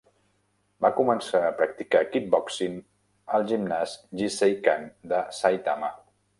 [0.85, 2.79] Va començar a practicar kickboxing
[3.39, 5.97] al gimnàs Jiseikan de Saitama.